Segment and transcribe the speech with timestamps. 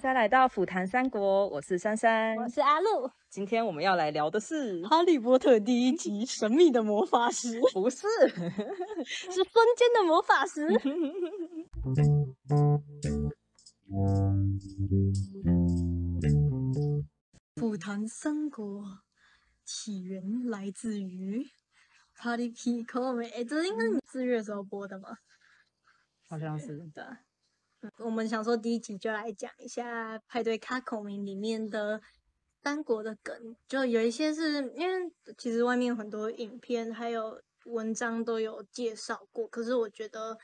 [0.00, 3.10] 大家来到虎谈三国，我是珊珊，我是阿露。
[3.28, 8.08] 今天我们要来聊的是《哈利波特》第一集《神秘的魔法石》， 不是，
[9.04, 9.44] 是瞬
[9.76, 10.66] 间的魔法石。
[17.60, 18.82] 虎谈三国
[19.66, 21.42] 起源来自于
[22.14, 25.18] 《哈利皮克美》，哎，这应该是你四月时候播的吗？
[26.26, 27.18] 好像是的。
[27.98, 32.00] 我们想说第一集就来讲一下派对卡孔明里面的
[32.62, 40.36] 三国的梗，就有一些是因为其实外面很多影片还有文章都有介绍过，可是我觉得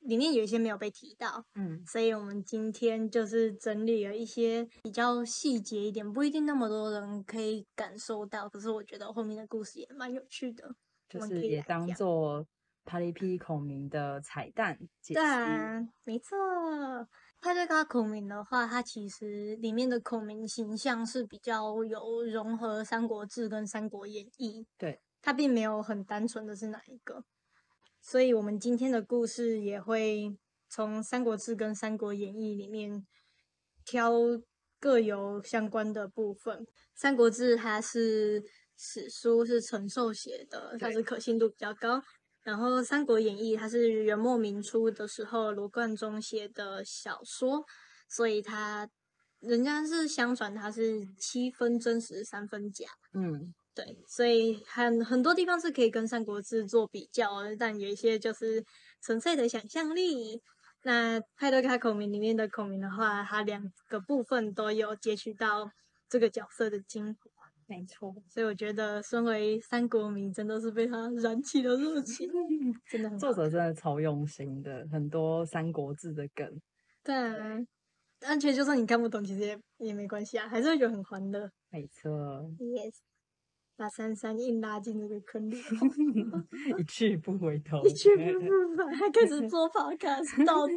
[0.00, 10.74] 里面有一些没有被提到，嗯，所以我们今天就是整理了一些比较细节一点，不一定那么多人可以感受到，可是我觉得后面的故事也蛮有趣的，
[11.08, 12.46] 就是也当做。
[12.84, 16.36] 哈利皮孔明的彩蛋，对啊，没错。
[17.40, 27.24] 派对卡孔明的话，它其实里面的孔明形象是比较有融合《三国志》跟《三国演义》，对，它并没有很单纯的是哪一个。
[28.02, 30.36] 所以，我们今天的故事也会
[30.68, 33.06] 从《三国志》跟《三国演义》里面
[33.84, 34.12] 挑
[34.78, 36.64] 各有相关的部分。
[36.94, 38.42] 《三国志》它是
[38.76, 42.02] 史书，是陈寿写的，它是可信度比较高。
[42.42, 47.64] 然后《三国演义》它是元末明初的时候罗贯中写的小说，
[48.08, 48.88] 所以他
[49.40, 52.86] 人家是相传他是七分真实三分假。
[53.12, 58.64] 嗯，对，所以很很多地方是可以跟《三国志》做比较，但有一些就是
[59.00, 60.42] 纯粹的想象力。
[60.82, 65.70] 那派对卡孔明里面的孔明的话，他两个部分都有截取到
[66.08, 67.29] 这个角色的精华。
[67.70, 72.28] 没错，所以我觉得身为三国迷，真的是被他燃起了热情，
[72.84, 73.16] 真的很。
[73.16, 76.60] 作者真的超用心的，很多三国志的梗。
[77.04, 77.14] 对，
[78.26, 81.48] 而且就算你看不懂，其实也也没关系啊，还是会觉得很欢乐。
[81.70, 82.10] 没错。
[82.58, 82.96] Yes，
[83.76, 85.56] 把珊珊硬拉进那个坑里，
[86.76, 90.76] 一去不回头，一去不复返， 还开始做 podcast 到底。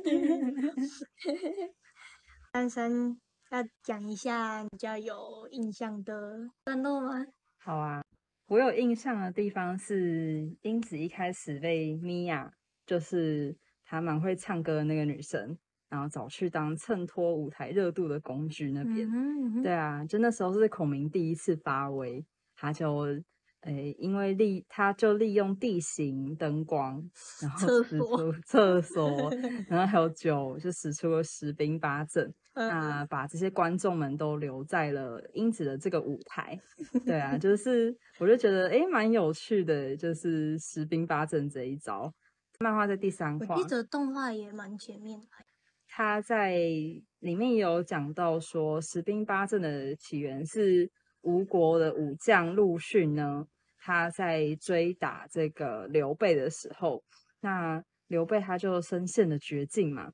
[2.53, 3.17] 珊珊。
[3.53, 7.23] 要讲一下比较有印象的段落吗？
[7.59, 8.03] 好啊，
[8.47, 12.51] 我有印象的地方是英子一开始被米娅，
[12.87, 13.55] 就是
[13.85, 15.55] 她蛮会唱歌的那个女生，
[15.87, 19.07] 然后找去当衬托舞台热度的工具那边。
[19.61, 22.25] 对啊，就那时候是孔明第一次发威，
[22.55, 23.05] 他就
[23.66, 27.03] 诶，因为利他就利用地形、灯光，
[27.41, 29.31] 然后使出厕所，
[29.68, 32.34] 然后还有酒，就使出了十兵八阵。
[32.56, 36.59] 那把这些观众们都留在了英子的这个舞台，
[37.03, 42.13] 对啊，就是我就觉得哎，蛮有趣的，就是十兵八阵这一招。
[42.59, 45.25] 漫画在第三话，记得动画也蛮前面的。
[45.88, 46.56] 他在
[47.19, 50.91] 里面有讲到说，十兵八阵的起源是
[51.23, 53.45] 吴国的武将陆逊呢，
[53.78, 57.03] 他在追打这个刘备的时候，
[57.41, 60.12] 那刘备他就深陷了绝境嘛。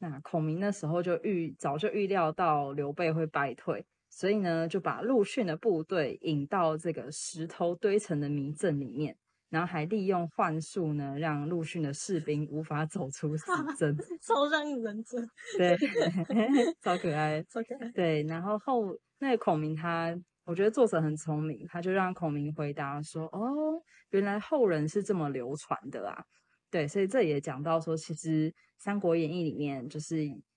[0.00, 9.16] 那孔明那时候就预早就预料到刘备会败退，所以呢就把陆逊的部队引到这个石头堆成的迷阵里面，
[9.50, 15.76] 然后还利用幻术呢，让陆逊的士兵无法走出死阵， 超像人真，对，
[16.80, 17.90] 超可爱，超可爱。
[17.92, 20.16] 对，然后后那个孔明他，
[20.48, 26.24] 我觉得作者很聪明，他就让孔明回答说：“哦，原来后人是这么流传的啊。”
[26.72, 30.16] 对，所以这也讲到说，其实《三国演义》里面就是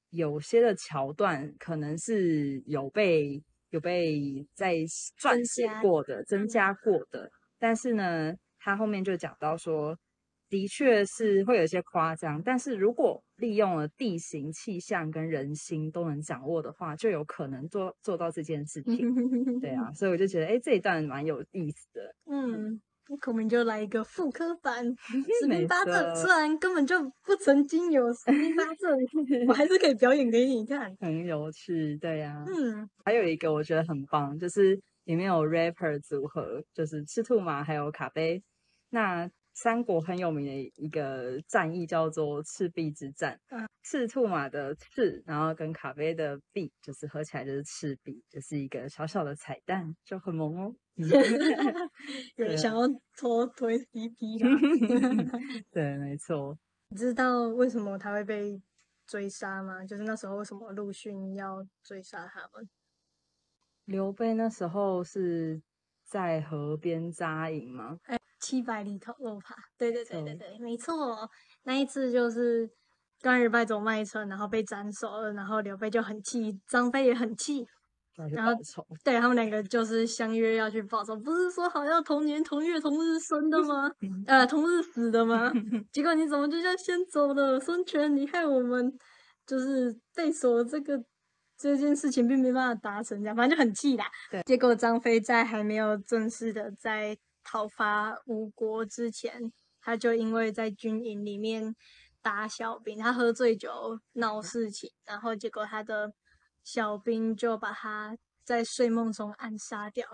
[0.10, 4.76] 有些的桥段，可能是有被有被在
[5.20, 7.30] 撰写过的、增加过的。
[7.60, 9.98] 但是呢，他后面就讲到说，
[10.52, 12.40] 的确是会有一些夸张。
[12.44, 19.60] 但是如果利用了地形、气象跟人心都能掌握的话，就有可能做做到这件事情。
[19.60, 22.16] 对啊， 所以我就觉得，哎，这一段蛮有意思的。
[22.26, 22.80] 嗯。
[23.28, 24.86] 我们就来一个复刻版
[25.42, 32.42] 十兵八阵，虽然根本就不曾经有十兵八阵，我还是可以表演给你看， 很有趣，对呀。
[32.48, 38.42] 嗯，还有一个我觉得很棒，就是里面有 rapper 组合，就是赤兔马还有卡杯。
[38.92, 43.40] 那三国很有名的一个战役叫做赤壁之战。
[43.50, 50.76] 嗯，赤兔马的赤，然后跟卡杯的壁，就是合起来就是赤壁，就是一个小小的彩蛋，就很萌哦。
[52.36, 52.82] 有人想要
[53.18, 54.46] 拖推 CP 的，
[55.72, 56.58] 对，没错。
[56.90, 58.62] 你知道为什么他会被
[59.08, 59.84] 追杀吗？
[59.86, 62.70] 就是那时候为什么陆逊要追杀他们？
[63.86, 65.62] 刘备那时候是
[66.06, 67.98] 在河边扎营吗？
[68.04, 71.30] 哎，七百里头路爬，对对对对对，没错。
[71.64, 72.70] 那一次就是
[73.22, 77.66] 关羽败走麦城，然后被斩首了，然后刘备就很气，张飞也很气，
[78.34, 78.52] 然后
[79.04, 83.90] 对他们两个就是相约要去报仇，不是说好要同年同月同日生的吗？
[84.28, 85.52] 呃，同日死的吗？
[85.94, 87.60] 结果你怎么就这样先走了？
[87.60, 88.92] 孙权，你害我们
[89.46, 91.02] 就是被锁这个。
[91.58, 94.04] 这件事情并没办法达成，这样反正就很气啦。
[94.32, 99.52] 对，结果张飞在还没有正式的在讨伐吴国之前，
[99.82, 101.76] 他就因为在军营里面
[102.22, 106.14] 打小兵，他喝醉酒闹事情，然后结果他的
[106.64, 110.06] 小兵就把他在睡梦中暗杀掉。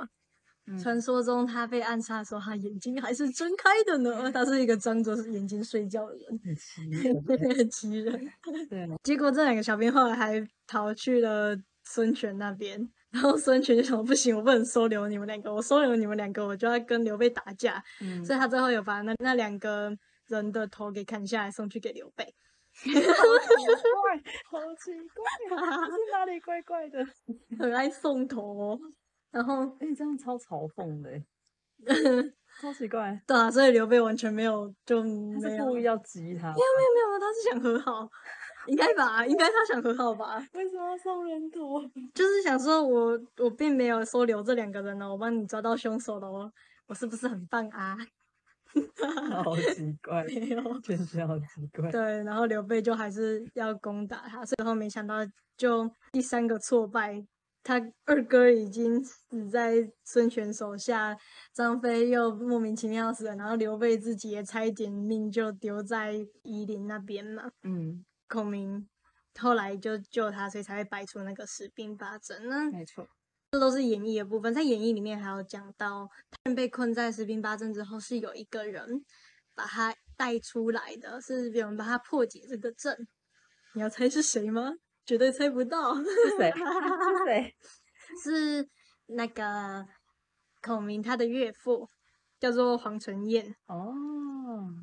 [0.81, 4.29] 传说中他被暗杀的时候，他眼睛还是睁开的呢。
[4.29, 6.39] 他是一个张着眼睛睡觉的人，
[7.55, 8.29] 很奇人。
[8.69, 8.85] 对。
[9.01, 17.83] 结果这两个小兵后来还逃去了孙权那边，然后孙权就想不行，我不能收留你们两个，我收留你们两个，我就要跟刘备打架。
[18.01, 18.23] 嗯。
[18.23, 19.95] 所以他最后有把那那两个
[20.27, 22.35] 人的头给砍下来，送去给刘备。
[22.77, 22.93] 好奇
[24.03, 24.21] 怪，
[24.51, 27.03] 好奇怪 啊，是哪里怪怪的？
[27.57, 28.79] 很爱送头。
[29.31, 31.11] 然后，哎，这样超嘲讽的，
[32.61, 33.19] 超奇怪。
[33.27, 36.53] 对啊，所以刘备完全没有，就没有故意要激他。
[36.53, 38.09] 没有没有没有，他是想和好，
[38.67, 39.25] 应该吧？
[39.25, 40.45] 应该他想和好吧？
[40.53, 41.81] 为什么要送人头？
[42.13, 46.51] 就是想说，我我并没有收留这两个人呢，我帮你抓到凶手了哦，
[46.87, 47.97] 我是不是很棒啊？
[49.43, 50.25] 好奇怪，
[50.83, 51.89] 确实好奇怪。
[51.89, 55.15] 对，然后刘备就还是要攻打他，最后没想到
[55.55, 57.25] 就第三个挫败。
[57.63, 61.17] 他二哥已经死在孙权手下，
[61.53, 66.13] 张飞又莫名其妙死了，然后刘备自己也差一点命就丢在
[66.43, 67.49] 夷陵那边嘛。
[67.63, 68.87] 嗯，孔明
[69.39, 72.69] 后来就救他，所以才会摆出那个十兵八阵呢。
[72.71, 73.07] 没错，
[73.51, 74.53] 这都是演绎的部分。
[74.53, 79.03] 在演义里面还有讲到，他们被困在十兵八阵之后，是有一个人
[79.55, 83.07] 把他带出来的，是有人帮他破解这个阵。
[83.73, 84.73] 你要猜是谁吗？
[85.05, 86.03] 绝对猜不到是
[86.37, 86.51] 谁？
[86.51, 87.55] 是谁？
[88.23, 88.67] 是
[89.05, 89.85] 那个
[90.61, 91.87] 孔明他的岳父，
[92.39, 93.55] 叫做黄承彦。
[93.67, 93.93] 哦，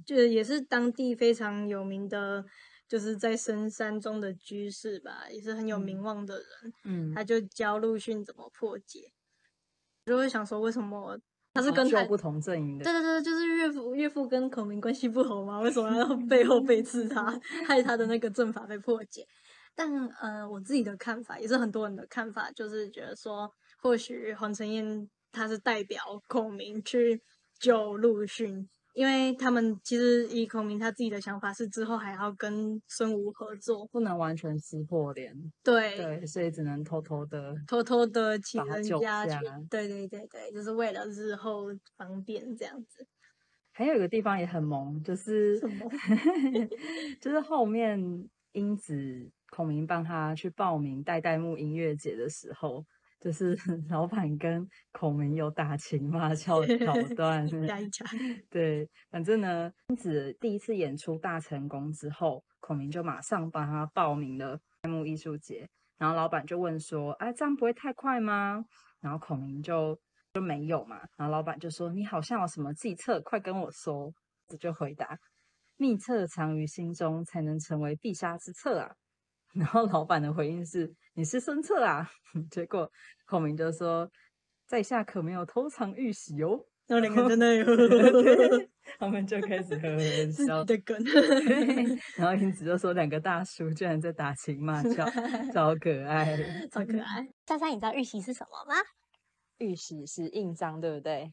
[0.06, 2.44] 就是也是当地非常有名的，
[2.94, 6.72] 就是在深山中的居士吧，也是很有名望的人。
[6.84, 9.10] 嗯，他就教陆逊怎么破解。
[10.06, 11.18] 就会想说，为什么
[11.52, 12.84] 他是跟他不同阵营的？
[12.84, 15.58] 对对对，就是岳父岳父跟孔明关系不好吗？
[15.58, 17.36] 为什么 要背后背刺他，
[17.66, 19.26] 害他的那个阵法被破解？
[19.74, 27.20] 但呃，我自己的看法也是很多人的看法，就是觉得说，或许黄承彦他是代表孔明去
[27.58, 35.34] 救陆逊，因为他们其实以孔明他自己的想法是之后还要跟孙吴合作，不能完全撕破脸。
[35.62, 39.44] 对对，所以只能偷偷的偷偷的请人家去。
[39.68, 43.06] 对对对对，就是为了日后方便这样子。
[43.72, 45.90] 还有一个地方也很萌，就是什么？
[47.20, 49.30] 就是后面英子。
[49.50, 52.84] 孔明帮他去报名代代木音乐节的时候，
[53.24, 53.56] 就是
[53.88, 57.48] 老板跟孔明有打情 骂俏的桥段。
[58.50, 65.66] 对，反正呢，英子第一次演出大成功之后，孔明就马上帮他报名了开幕艺术节。
[65.96, 68.62] 然后老板就问说：“哎，这样不会太快吗？”
[69.00, 69.98] 然后孔明就
[70.34, 70.98] 就没有嘛。
[71.16, 74.12] 然后老板就说：“你好像有什么计策，快跟我说。”
[74.60, 75.18] 就回答
[75.78, 78.94] ：“秘策藏于心中，才能成为必杀之策啊。”
[79.54, 82.10] 然后老板的回应是：“你是孙策啊？”
[82.50, 82.90] 结果
[83.24, 84.10] 孔明就说
[84.66, 87.46] ：“在下可没有偷藏玉玺哦。”然后两个真的
[88.98, 91.02] 他们就开始呵呵笑的梗。
[92.16, 95.08] 然后英子就说：“两个大叔居然在打情骂俏，
[95.52, 96.36] 超可爱，
[96.70, 98.74] 超可爱。”珊珊，你知道玉玺是什么吗？
[99.58, 101.32] 玉玺是印章，对不对？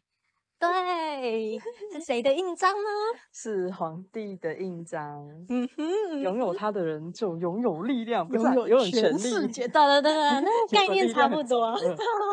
[0.61, 1.59] 对，
[1.91, 2.89] 是谁的印章呢？
[3.33, 5.27] 是皇帝的印章。
[5.49, 9.67] 嗯哼，拥有它的人就拥有力量，拥有有全世界。
[9.67, 11.75] 对对对，那 概念差不多。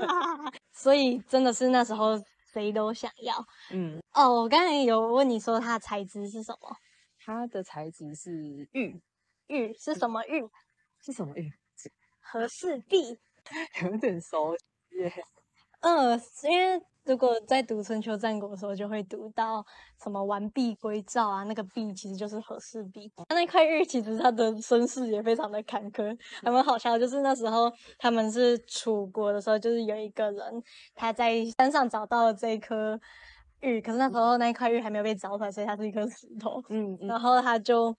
[0.73, 3.35] 所以真的是那时候谁都想要。
[3.71, 6.77] 嗯，哦，我刚才有问你说它的材质是什么？
[7.25, 9.01] 它的材质是玉，
[9.47, 10.47] 玉是什么玉？
[11.01, 11.51] 是什么玉？
[12.21, 13.19] 和氏璧。
[13.83, 14.55] 有点熟
[14.91, 15.11] 耶。
[15.81, 16.83] 嗯，因为。
[17.09, 19.65] 如果在读春秋战国的时候，就会读到
[20.03, 23.11] 什么完璧归赵啊，那个璧其实就是和氏璧。
[23.31, 26.99] 那块玉其实它的身世也非常的坎坷，还蛮好笑。
[26.99, 30.63] 就是那时候他们是楚国的时候，就是有一个人
[30.95, 33.01] 他在山上找到了这一颗
[33.61, 36.63] 玉，可是那时候那一块玉还没有被凿出来，所以它是一颗石头。
[36.69, 37.97] 嗯，然后他就。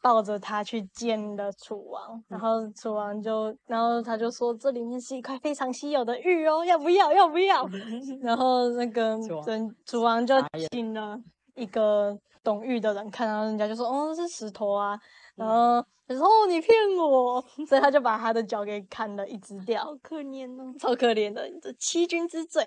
[0.00, 7.12] 抱着他去见了楚王，然后楚王就，然后他就说这里面是一块非常稀有的玉哦，要不要？
[7.12, 7.68] 要不要？
[8.22, 9.42] 然后那个楚
[9.84, 10.34] 楚王就
[10.70, 11.18] 请了
[11.54, 14.98] 一个懂玉的人看，然后人家就说哦是石头啊，
[15.34, 20.72] 然后他说哦你骗我， 所以他就把他的脚给砍了一只掉，好可怜哦。
[20.78, 22.66] 超可怜的，这欺君之罪。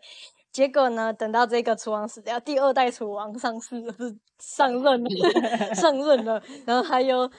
[0.52, 5.10] 结果呢，等到这个楚王死掉，第二代楚王上市了，不是上任了，
[5.76, 7.30] 上任了，然后他又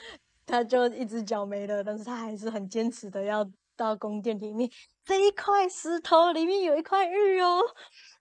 [0.47, 4.71] 他就一只脚没了，但是他还是很坚持的要到宫殿里面，
[5.05, 7.61] 这一块石头里面有一块玉哦，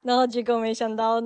[0.02, 1.22] 然后结果没想到。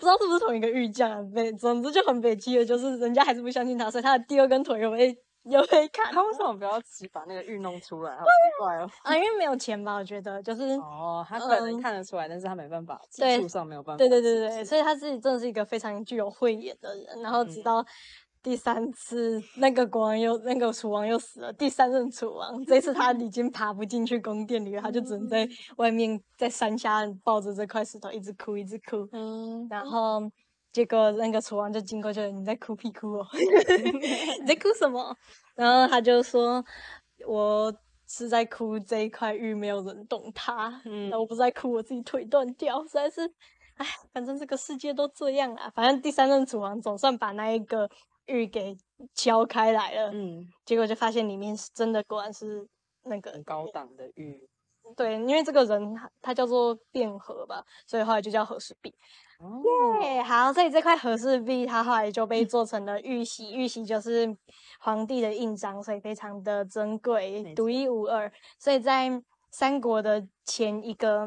[0.00, 1.20] 不知道是不是同一个玉匠啊？
[1.34, 5.14] 被总之就很北气的，就是人家还是不相信他，所以他的第二根腿又被
[5.44, 6.12] 又被看。
[6.12, 8.16] 他为什么不要自己把那个玉弄出来？
[8.16, 8.28] 好奇
[8.58, 8.90] 怪哦。
[9.02, 9.94] 啊，因为没有钱吧？
[9.96, 13.98] 我觉得就是哦，他可能看得出来，但是他没办法，技术上没有办法。
[13.98, 17.22] 对对对对，所以他自己真的是一个非常具有慧眼的人。
[17.22, 17.84] 然后直到
[18.42, 29.06] 第三次那个国王又那个楚王又死了，第三任楚王，这次他已经爬不进去宫殿里了，他就只能在外面在山下抱着这块石头一直哭一直哭。
[29.12, 30.22] 嗯，然后
[30.72, 33.26] 结果那个厨王就经过，就你在哭屁哭哦，
[34.40, 35.16] 你在哭什么？
[35.54, 36.64] 然后他就说，
[37.26, 37.74] 我
[38.06, 43.22] 是在哭这一块玉没有人懂它，嗯，我不是在哭我自己腿断掉，实在是，
[43.74, 47.88] 哎，反正这个世界都这样啊，反正第三任厨王总算把那一个。
[48.26, 48.76] 玉给
[49.12, 52.64] 敲开来了，嗯，结果就发现里面是真的，果然是
[53.02, 54.48] 那个很高档的玉。
[54.96, 58.94] 对，因为这个人他叫做卞和吧，所以后来就叫和氏璧。
[60.02, 64.36] 耶，好，所以这块和氏璧它后来就被做成了玉玺，玉玺就是
[64.80, 68.30] 皇帝的印章，所以非常的珍贵，独一无二。
[68.58, 69.10] 所以在
[69.50, 71.26] 三国的前一个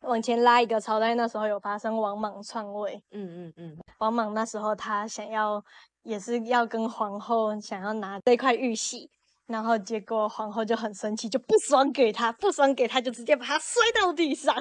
[0.00, 3.02] 往前拉一个朝代，那时候有发生王莽篡位。
[3.12, 5.64] 嗯嗯嗯，王莽那时候他想要。
[6.04, 9.10] 也是要跟皇后想要拿这块玉玺，
[9.48, 14.54] 然后结果皇后就很生气，就不爽给他，不爽给他，就直接把他摔到地上，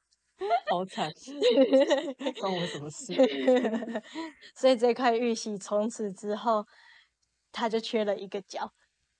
[0.70, 1.12] 好惨，
[2.40, 3.12] 关我什么事？
[4.56, 6.66] 所以这块玉玺从此之后，
[7.52, 8.72] 他就缺了一个角，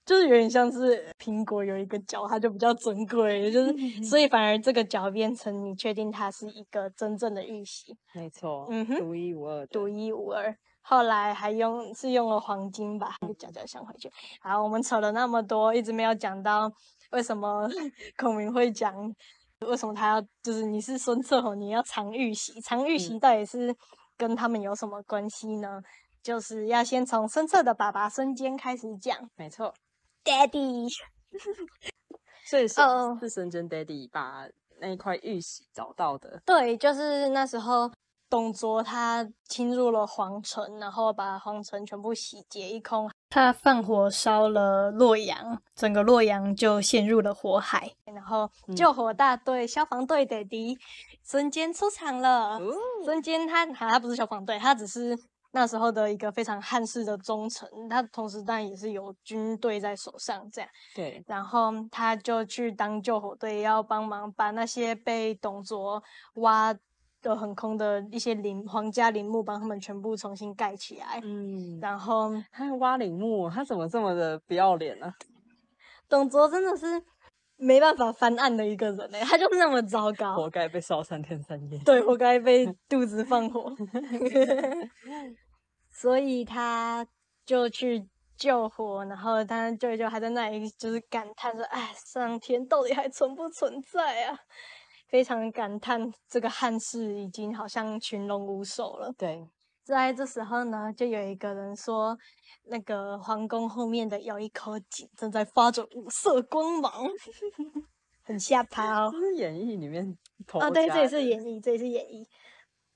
[0.06, 10.56] 就是有点像是苹果有一个角，它就比较珍贵，就是所以反而这个角变成你确定它是一个真正的玉玺，没错，嗯哼，独一无二，独一无二。
[10.82, 14.10] 后来还用是用了黄金吧，脚脚想回去。
[14.40, 16.70] 好，我们扯了那么多，一直没有讲到
[17.12, 17.68] 为什么
[18.18, 18.94] 孔明会讲，
[19.60, 23.74] 为什么他要就是你是孙策吼，你要藏玉玺，藏玉玺到底是
[24.16, 25.80] 跟他们有什么关系呢？
[26.22, 29.16] 就是要先从孙策的爸爸孙坚开始讲。
[29.36, 29.72] 没错
[30.24, 30.88] ，Daddy，
[32.46, 32.80] 所以是
[33.20, 34.46] 是孙坚 Daddy 把
[34.80, 36.42] 那一块玉玺找到的。
[36.44, 37.90] 对，就是那时候。
[38.32, 43.10] 董卓他侵入了皇城，然后把皇城全部洗劫一空。
[43.28, 47.92] 他放火烧了洛阳，整个洛阳就陷入了火海。
[48.06, 50.78] 然后救火大队、消防队的敌
[51.22, 52.58] 孙坚出场了。
[53.04, 55.14] 孙坚他他不是消防队，他只是
[55.50, 57.68] 那时候的一个非常汉室的忠臣。
[57.90, 60.70] 他同时当然也是有军队在手上，这样。
[60.94, 61.22] 对。
[61.26, 66.02] 然后他就去当救火队，要帮忙把那些被董卓
[66.36, 66.74] 挖。
[67.22, 71.20] 的很空的一些陵皇家陵墓，帮他们全部重新盖起来。
[71.22, 75.14] 嗯，然后他挖陵墓，他怎么这么的不要脸呢？
[76.08, 77.02] 董卓真的是
[77.56, 81.78] 没办法翻案的一个人哎，他就是那么糟糕，活该被烧三天三夜。
[81.84, 83.74] 对，活该被肚子放火。
[85.90, 87.06] 所以他
[87.46, 94.36] 就去救火，然后他舅舅还在那里就是感叹说：“哎，上天到底还存不存在啊？”
[95.12, 99.12] 非常感叹，这个汉室已经好像群龙无首了。
[99.18, 99.46] 对，
[99.84, 102.16] 在这时候呢，就有一个人说，
[102.62, 107.06] 那个皇宫后面的有一口井正在发着五色光芒，
[108.24, 109.12] 很吓趴哦。
[109.36, 110.16] 演义里面
[110.52, 112.26] 啊，对，这也是演义，这也是演义。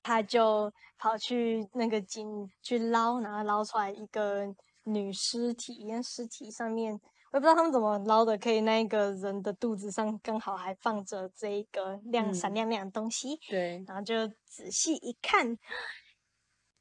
[0.02, 4.46] 他就跑去那个井去捞，然后捞出来一个
[4.84, 6.98] 女尸体，因为尸体上面。
[7.36, 15.58] 我不知道他们怎么捞的，可以那一个人的肚子上刚好还放着这一个亮闪亮亮的东西，对，然后就仔细一看，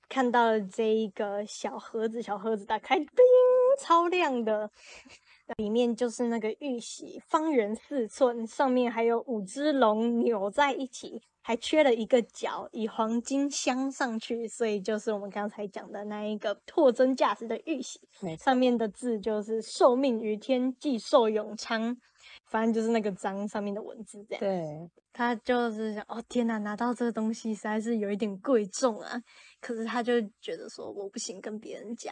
[0.07, 3.07] 看到了这一个小盒子，小盒子打开，叮，
[3.81, 4.71] 超亮的，
[5.57, 11.21] 里面就是那个玉玺，方圆四寸，上面还有五只龙扭在一起。
[11.47, 17.99] 还缺了一个角，以黄金镶上去，所以就是我们刚才讲的那一个货真价实的玉玺，
[18.39, 21.95] 上面的字就是“受命于天，既寿永昌”，
[22.49, 24.39] 反正就是那个章上面的文字这样。
[24.39, 29.21] 对，他就是想，哦天哪，拿到这个东西实在是有一点贵重啊，
[29.61, 32.11] 可是他就觉得说，我不行跟别人讲。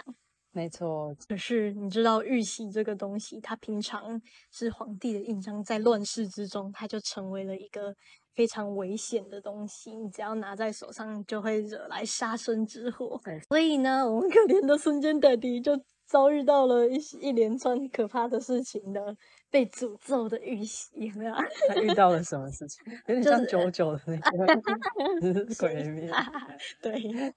[0.53, 7.93] 没错，可是你知道玉玺这个东西，它平常是皇帝的印章，在乱世之中，它就成为了一个
[8.35, 9.95] 非常危险的东西。
[9.95, 13.19] 你只要拿在手上，就会惹来杀身之祸。
[13.49, 15.71] 所以呢，我们 可怜的孙坚爹地就
[16.05, 19.15] 遭遇到了一一连串可怕的事情的
[19.49, 21.33] 被诅咒的玉玺，有没有？
[21.67, 22.83] 他遇到了什么事情？
[23.07, 26.11] 有点像九九的那个 鬼面。
[26.79, 27.33] 对，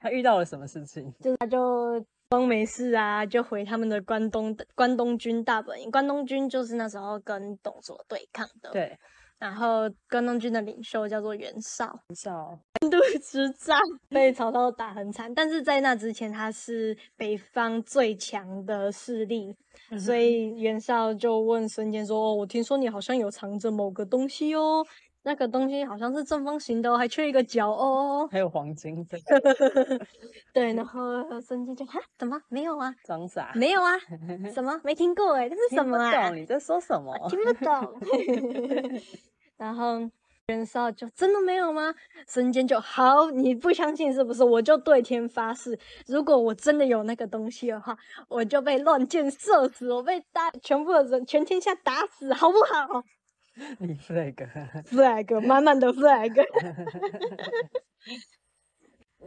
[0.00, 1.12] 他遇到了什么事情？
[1.20, 5.90] 就他就光没事啊，就回他们的关东关东军大本营。
[5.90, 8.70] 关东军就是那时候跟董卓对抗的。
[8.70, 8.96] 对。
[9.40, 13.76] 然后关东军的领袖叫做袁绍，袁绍官渡之战
[14.10, 19.56] 被曹操打很惨，但是在那之前他是北方最强的势力，
[19.98, 24.86] 所以袁绍就问孙坚说：“我听说你好像有藏着某个东西哦，
[25.22, 29.06] 那个东西好像是正方形的，还缺一个角哦，还有黄金。
[30.52, 32.94] ”对，然后孙坚就哈，怎么没有啊？
[33.04, 33.52] 装傻？
[33.54, 33.98] 没有啊？
[34.54, 34.80] 什么？
[34.82, 36.30] 没听过哎，这是什么啊？
[36.30, 37.14] 你在说什么？
[37.28, 38.00] 听不懂。
[39.58, 40.00] 然后
[40.46, 41.94] 袁绍就真的没有吗？
[42.26, 44.42] 孙坚就好，你不相信是不是？
[44.42, 47.96] 我就对天发誓，如果我真的有那个东西的话，
[48.28, 53.04] 我就被乱箭射死，我被大全部的人全天下打死，好不好？
[53.78, 56.44] 你 flag，flag， 满满的 flag。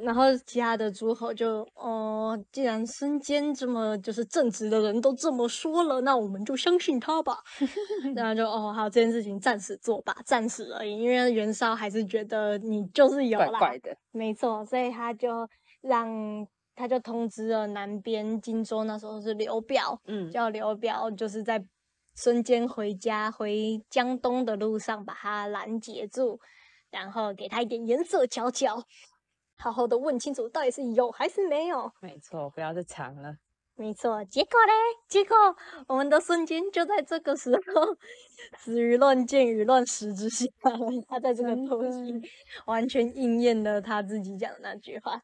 [0.01, 7.38] 然后其他的诸侯就，哦，既然孙坚这么就是正直的人都这么说了，那我们就相信他吧。
[8.15, 11.00] 然后就，哦，好，这件事情暂时做吧，暂时而已。
[11.00, 13.60] 因为袁绍还是觉得你就是有啦，
[14.12, 15.48] 没错，所以他就
[15.82, 16.10] 让
[16.75, 21.63] 他就通知了南边荆州那时候是刘表，嗯，叫刘表就是在
[22.15, 26.39] 孙坚回家回江东的路上把他拦截住，
[26.91, 28.84] 然后给他一点颜色瞧瞧。
[29.58, 31.91] 好好的问清楚，到底是有还是没有？
[32.01, 33.38] 没错，不要再藏了。
[33.75, 34.72] 没错，结果嘞？
[35.08, 35.36] 结果
[35.88, 37.98] 我们的孙坚就在这个时候
[38.60, 40.46] 死于乱箭与乱石之下。
[41.08, 42.13] 他在这个偷袭，
[42.67, 45.19] 完全应验了他自己讲的那句话。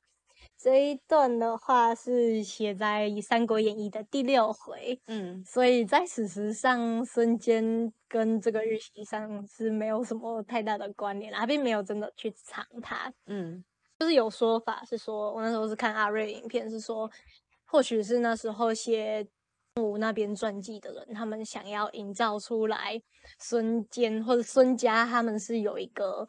[0.62, 5.00] 这一段的话是写在《三国演义》的第六回。
[5.08, 13.14] 嗯，所以在史实上，孙坚跟这个日袭上是没有什么太大的关联，他并没有真的去藏它。
[13.28, 13.64] 嗯。
[13.98, 17.10] 就是有说法是说，我那时候是看阿瑞影片，是说，
[17.66, 19.26] 或许是那时候写
[19.78, 23.02] 吴那边传记的人，他们想要营造出来
[23.38, 26.28] 孙坚或者孙家他们是有一个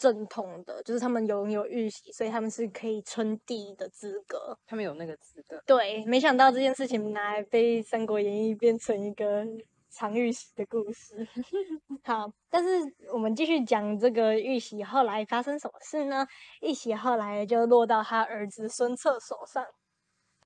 [0.00, 4.58] 正统的，就是他们拥有玉玺，所以他们是可以称帝的资格。
[4.66, 5.62] 他们有那个资格。
[5.66, 9.46] 对，没想到这件事情拿来被《三国演义》变成一个。
[9.92, 11.26] 藏玉玺的故事，
[12.06, 12.68] 好，但是
[13.12, 16.24] 我们继续讲这个玉玺后来发生什么事呢？
[16.60, 19.66] 玉玺后来就落到他儿子孙策手上。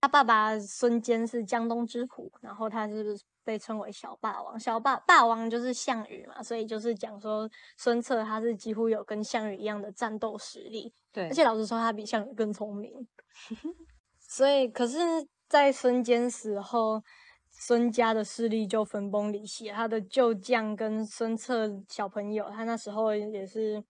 [0.04, 4.60] 他爸爸孙坚是江东之虎，然后他是被称为小霸王。
[4.60, 10.92] 小霸霸王就是项羽嘛，所以就是讲说孙策他是几乎有跟项羽一样的战斗实力。
[11.10, 13.08] 对，而且老实说，他比项羽更聪明。
[14.20, 14.98] 所以，可是，
[15.48, 17.02] 在孙坚死后。
[17.56, 23.82] 孙家的势力就分崩离析，他的旧将跟孙策小朋友，他那时候也是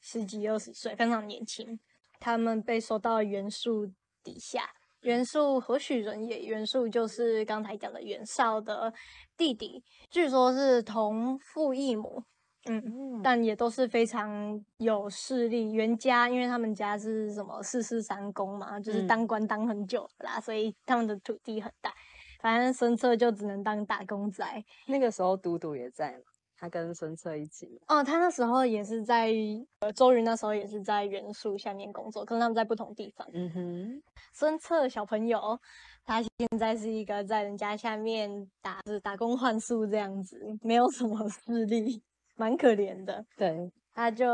[0.00, 1.80] 十几二十岁，非常年轻。
[2.20, 4.70] 他们被收到袁术底下，
[5.02, 6.40] 袁术何许人也？
[6.40, 8.92] 袁术就是刚才讲的袁绍的
[9.36, 12.22] 弟弟，据说是同父异母，
[12.68, 15.72] 嗯，但也都是非常有势力。
[15.72, 21.92] 袁家因为他们家是什么四世三公嘛，就是当官当很久啦，所以他们的土地很大。
[22.40, 24.44] 反正孙策就只能当打工仔。
[24.86, 26.22] 那个时候，都督也在嘛，
[26.58, 27.80] 他跟孙策一起。
[27.86, 29.32] 哦，他那时候也是在
[29.78, 33.26] 呃，周瑜那时候也是在袁术下面工作，可是他们在不同地方。
[33.32, 34.02] 嗯哼。
[34.32, 35.58] 孙策小朋友，
[36.04, 42.02] 他现在是一个在人家下面打是打工换宿这样子，没有什么势力，
[42.36, 43.24] 蛮可怜的。
[43.36, 43.70] 对。
[43.94, 44.26] 他就，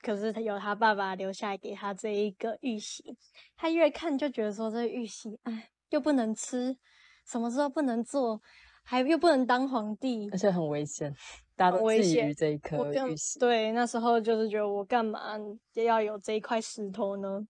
[0.00, 3.16] 可是他有他爸爸留下来给他这一个玉玺，
[3.56, 6.76] 他越看就觉得说这玉玺，哎，又不能吃。
[7.24, 8.40] 什么时候不能做，
[8.82, 11.14] 还又不能当皇帝，而且很危险，
[11.58, 13.38] 大家都觊觎这一颗玉玺。
[13.38, 15.36] 对，那时候就是觉得我干嘛
[15.74, 17.46] 要有这一块石头呢？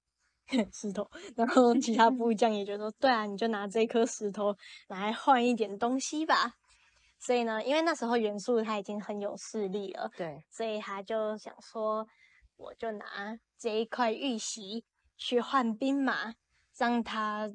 [0.73, 4.57] 石头，然后其他部将也觉得说，对啊，你就拿这颗石头
[4.88, 6.55] 来换一点东西吧。
[7.18, 12.07] 所以呢，因为那时候袁术他已经很有势力了，对，所以他就想说，
[12.57, 14.85] 我就拿这一块玉玺
[15.16, 16.35] 去换兵马，
[16.77, 17.53] 让他。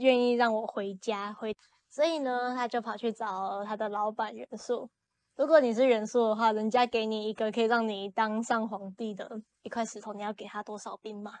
[0.00, 1.56] 愿意让我回家，回，
[1.88, 4.90] 所以呢，他就跑去找他的老板袁术。
[5.36, 11.32] 如果你是元素的话，人家给你一个可以让你当上皇帝的一块石头，你要给他多少兵马？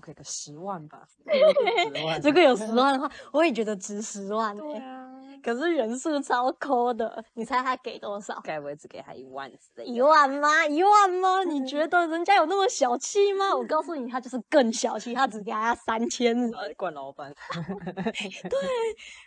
[0.00, 5.10] 我给个十万吧， 十万如果有十万的话， 我也觉得值十万对哎、啊，
[5.42, 8.40] 可是人数超抠的，你猜他给多少？
[8.42, 9.84] 该不会只给他一万之类？
[9.84, 10.66] 一万吗？
[10.66, 11.44] 一万吗？
[11.44, 13.54] 你觉得人家有那么小气吗？
[13.54, 16.50] 我告诉你，他就是更小气，他只给他三千人。
[16.52, 17.30] 呃冠老板，
[18.48, 18.58] 对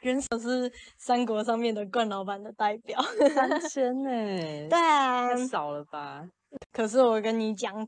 [0.01, 2.99] 人手是三国上面的冠老板的代表。
[3.36, 4.09] 三千呢？
[4.69, 6.27] 对啊，太少了吧？
[6.71, 7.88] 可是我跟你讲，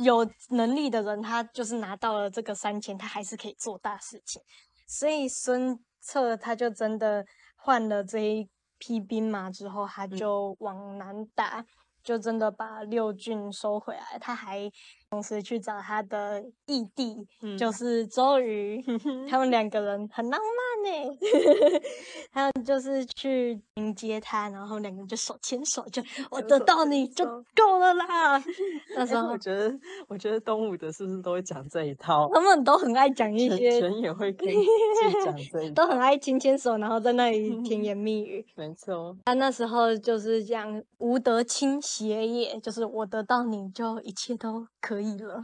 [0.00, 4.40] 有能力的人，他就是拿到了这个三千，他还是可以做大事情。
[4.86, 7.24] 所以孙策他就真的
[7.56, 11.64] 换了这一批兵马之后，他就往南打，
[12.02, 14.18] 就真的把六郡收回来。
[14.18, 14.70] 他还
[15.10, 18.82] 同时去找他的义弟，嗯就是周瑜，
[19.30, 21.18] 他们两个人很浪漫呢。
[22.30, 28.42] 还有就是去迎接他，然后两个人就手牵手，就 我得到你就够了啦。
[28.96, 32.30] 那时哎候我觉得，我觉得东吴的是不是都会讲这一套？
[32.32, 34.56] 他们都很爱讲一全些，全也会跟去
[35.24, 38.44] 讲这一套，都很爱牵牵手，然后在那里甜言蜜语。
[38.54, 45.42] 没错，他那时候就是这样，无得亲邪也，就是我得到你就一切都可以了。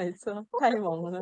[0.00, 1.20] 没错，太萌了，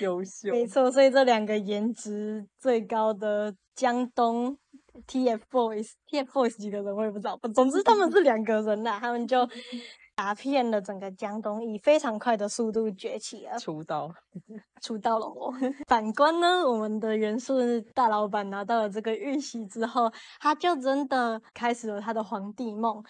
[0.00, 4.58] 优秀，没错，所以这两个颜值最高的江东
[5.06, 9.48] TFBOYS，TFBOYS 几个人我也不知道，总之他们是两个人啦，他们就
[10.14, 13.58] 打遍了整个江东，以非常快的速度崛起了。
[13.58, 14.12] 出道，
[14.82, 15.50] 出道了哦。
[15.88, 17.54] 反观呢，我们的元素
[17.94, 23.02] 大老板拿到了这个玉玺之后，他就真的开始了他的皇帝梦。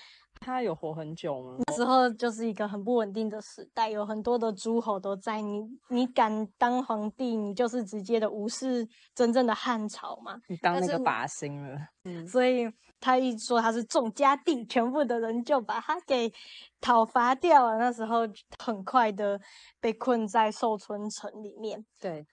[0.45, 1.57] 他有活很久吗？
[1.67, 10.39] 那时候就是一个很不稳定的时代，有很多的诸侯都在你，你敢当皇帝，你就是直接的无视真正的汉朝嘛。
[10.49, 16.31] 你当那个靶心了， 嗯，所以他一说他是众家帝，全部的人就把他给
[16.79, 17.79] 讨伐掉了。
[17.79, 18.21] 那时候
[18.63, 19.41] 很快的
[19.81, 21.83] 被困在寿春城里面。
[21.99, 22.27] 对，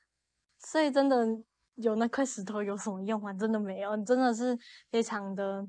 [0.60, 1.26] 所以真的
[1.76, 3.32] 有那块石头有什么用啊？
[3.34, 4.58] 真的没有，真的是
[4.90, 5.66] 非常的，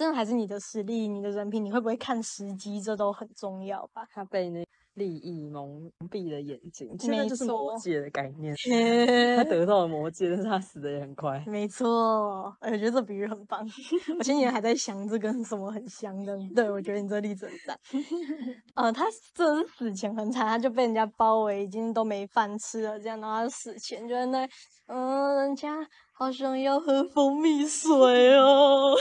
[0.00, 4.02] 真的还是你的实力、你的人品，你会不会看时机，这都很重要吧。
[4.10, 8.54] 他被那利益蒙蔽了眼睛，现在就是魔错戒的概念。
[9.36, 11.44] 他得到了魔戒，但是他死的也很快。
[11.46, 13.60] 没错，哎我觉得这比喻很棒。
[14.18, 17.78] 我前几天还在想这跟什么很像的，对我觉得你这例子很赞。
[18.76, 24.48] 呃，他这是死前很惨，他就被人家包围，已经都没饭吃了，这样，然后他死前就在那，
[24.86, 25.76] 嗯、人家
[26.20, 28.94] 好想要喝蜂蜜水哦。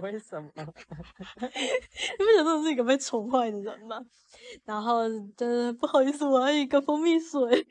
[0.00, 0.48] 为什么？
[0.54, 4.00] 你不觉得真的是一个被宠坏的人吗？
[4.64, 5.02] 然后
[5.36, 7.66] 真的不好意思，我要一个蜂蜜水。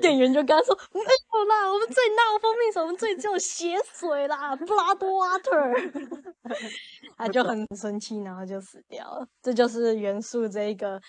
[0.00, 6.30] 店员就跟他说没有啦，我们这里哪有蜂蜜水，我们这里只有血水啦，blood water。
[7.18, 9.26] 他就很生气，然后就死掉了。
[9.42, 11.00] 这就是元素这一个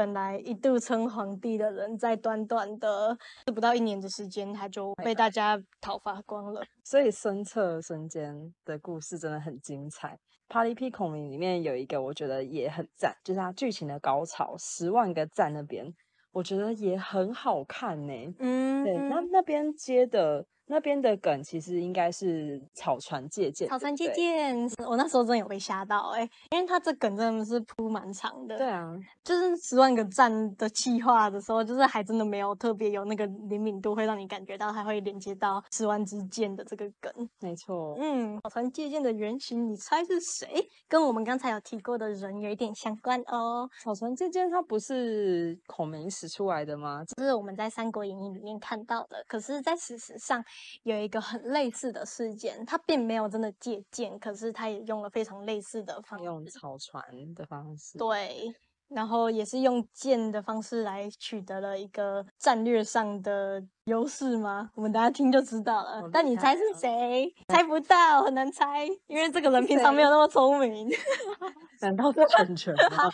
[0.00, 3.14] 本来一度称皇帝的人，在短短的
[3.54, 6.62] 不到一年的时间，他就被大家讨伐光了。
[6.82, 8.34] 所以孙策、孙坚
[8.64, 10.14] 的故事真的很精彩。
[10.48, 15.94] 《帕里皮孔明》里面有一个我觉得也很赞，就是他剧情的高潮，十万个赞那边，
[16.32, 24.08] 我觉得也很好看呢、嗯，对，那那边接的那边的梗其实应该是草船借箭，草船借。
[24.12, 24.56] 箭，
[24.86, 28.56] 我那时候真的有被吓到哎、因为他这梗真的是铺蛮长的。
[28.56, 37.12] 对啊，就是十万个赞的计划的时候，就是还真的没有特别有那个灵敏度，会让你感觉到它会连接到十万支箭的这个梗。
[37.40, 37.96] 没错。
[38.00, 40.68] 嗯，草船借箭的原型，你猜是谁？
[40.88, 43.68] 跟我们刚才有提过的人有一点相关哦。
[43.82, 47.02] 草船借箭它不是孔明使出来的吗？
[47.16, 50.44] 这是我们在《三国演义》里面看到的，可是，在事实上
[50.82, 56.44] 有一个很类似的事件，他并没有真的借鉴，可是他也用了非常类似的方用。
[56.46, 57.02] 草船
[57.34, 57.98] 的方式。
[57.98, 58.52] 对，
[58.88, 64.70] 然后也是用剑的方式来取得了一个战略上的优势吗？
[64.74, 66.08] 我们大家听就知道了。
[66.12, 67.32] 但你猜是谁？
[67.48, 70.88] 猜不到，很难猜，因为这个人平常没有那么聪明。
[71.80, 73.10] 难道是 圈圈吗？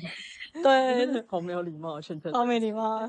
[0.62, 2.32] 对，好没有礼貌，圈圈。
[2.32, 3.08] 好没礼貌。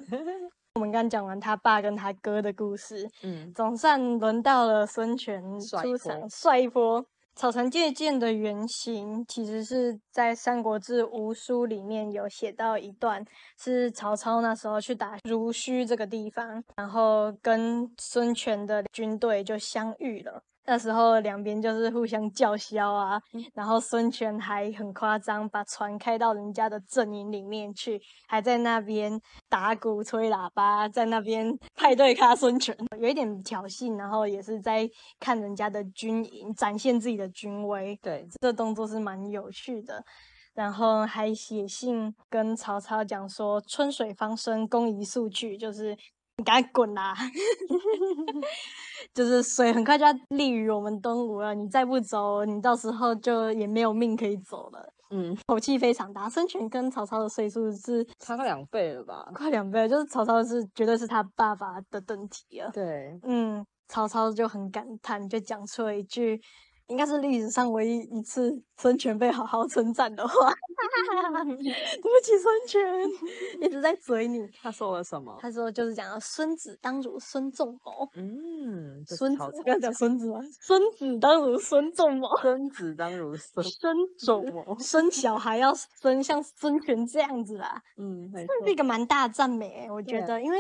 [0.76, 7.06] 我们刚讲完他爸跟他哥的故事，嗯，总算轮到了孙权出场，帅一波。
[7.36, 13.24] 草船借箭的原型其实是在《三国志·吴书》里面有写到一段，
[13.58, 20.42] 是曹操那时候去打濡须这个地方，然后跟孙权的军队就相遇了。
[20.72, 23.22] 那时候两边就是互相叫嚣啊，
[23.54, 37.94] 然后孙权还很夸张，把船开到人家的阵营里面去，还在那边打鼓、吹喇叭，在那边 派对咖孙权，有一点挑衅，然后也是在看人家的军营，展现自己的军威。
[38.02, 40.02] 对，这动作是蛮有趣的。
[40.54, 45.98] 然后还写信跟曹操讲说“春水方生，公宜速去”，就是
[46.42, 47.14] 你赶快滚啦！
[49.14, 54.92] 就是水很快就要利于我们东吴了，你再不走，你到时候就也没有命可以走了。
[55.12, 56.28] 嗯，口气非常大。
[56.28, 59.30] 孙权跟曹操的岁数是差个两倍了吧？
[59.36, 62.72] 快两倍，就是曹操是绝对是他爸爸的等级了。
[62.74, 66.42] 对，嗯，曹操就很感叹，就讲出了一句。
[66.92, 70.34] 应该是历史上唯一一次孙权被好好称赞的话。
[71.32, 73.10] 对不起，孙权
[73.62, 74.46] 一直在嘴你。
[74.62, 75.36] 他说了什么？
[75.40, 78.08] 他说就是讲孙子当如孙仲谋。
[78.16, 80.42] 嗯，孙子不要讲孙子吗？
[80.60, 82.28] 孙子当如孙仲谋。
[82.42, 84.78] 孙子当如孙孙仲谋。
[84.80, 87.82] 生小孩要生像孙权这样子啦。
[87.98, 90.58] 嗯，这是一个蛮大的赞美，我觉得，因为。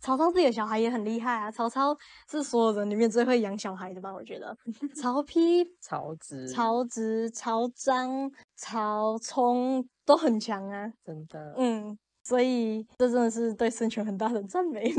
[0.00, 1.50] 曹操自己的小孩也很厉害啊！
[1.50, 1.96] 曹操
[2.30, 4.12] 是所有人里面最会养小孩的吧？
[4.12, 4.56] 我觉得，
[4.94, 10.92] 曹丕、 曹植、曹植、曹彰、曹冲都很强啊！
[11.04, 14.92] 真的，嗯，所以这真的是对孙权很大的赞美。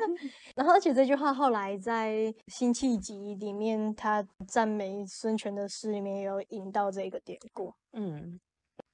[0.56, 2.12] 然后，而且这句话后来在
[2.48, 7.72] 《辛弃疾》里面，他赞美孙权的诗里面有引到这个典故。
[7.92, 8.40] 嗯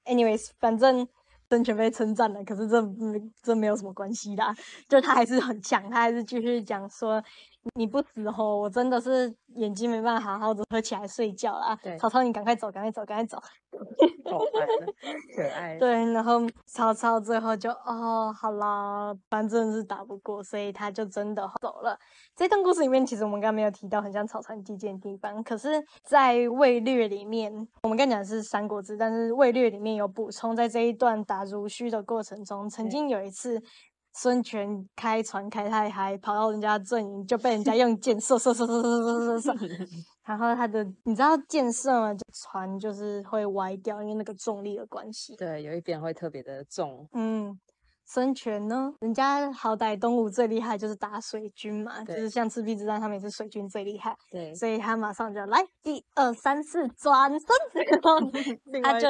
[0.05, 1.07] ，anyways，反正。
[1.53, 2.83] 孙权被称赞了，可是这
[3.43, 4.43] 这没有什么关系的，
[4.89, 7.23] 就他还是很强，他还是继续讲说。
[7.75, 11.77] 你不死吼，我真的是眼睛没办法好好的合起来睡觉啦。
[11.81, 13.41] 对，曹操，你赶快走，赶快走，赶快走。
[15.35, 15.77] 可爱。
[15.77, 21.97] 对，然后曹操最后就哦，好啦，反正是打不过，所以他就真的走了。
[22.35, 27.51] 这段故事里面，其实我们刚刚没有提到很像草船借箭的地方，可是，在《魏略》里面，
[27.83, 33.61] 我们刚讲的是《三国志》，但是《魏略》里面有补充，在这一段打如虚的过程中，曾经有一次。
[34.15, 39.87] 孙权开船开太嗨，跑到人家阵营就被人家用箭射射射射射射射射，
[40.23, 42.15] 然后他的你知道箭射吗？
[42.31, 45.35] 船就是会歪掉，因为那个重力的关系。
[45.35, 47.07] 对，有一边会特别的重。
[47.13, 47.59] 嗯，
[48.05, 54.15] 孙权呢，人家好歹东吴最厉害就是打水军嘛，就是像赤壁之战，他们也是水军最厉害。
[54.29, 57.39] 对，所以他马上就来一二三四转身，
[57.91, 59.09] 然后他就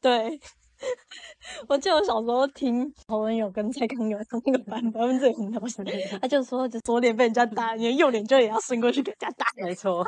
[0.00, 0.40] 对。
[1.68, 5.82] 我记得我小时候听侯文友跟蔡康永那个版本，他们这里很搞笑。
[6.20, 9.46] 他就说，就左脸被人家打，你的右脸就也要伸过去给人家打。
[9.56, 10.04] 没错，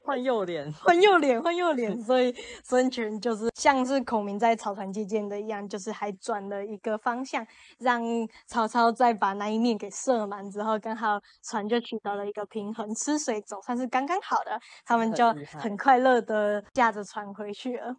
[0.00, 2.00] 换右脸，换右脸，换右脸。
[2.00, 7.46] 所以孙权就是像是孔明在草船借箭的一样，就是还转了一个方向，
[7.78, 8.02] 让
[8.46, 14.58] 曹操再把那一面给射满之后，刚好船就取得了一个平衡，吃水总算是刚刚好的。
[14.86, 15.26] 他们就
[15.58, 17.94] 很快乐的驾着船回去了。